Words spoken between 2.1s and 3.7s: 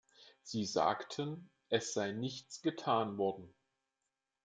nichts getan worden.